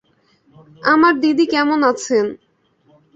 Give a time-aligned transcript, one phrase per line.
[0.83, 2.25] আমার দিদি কেমন আছেন?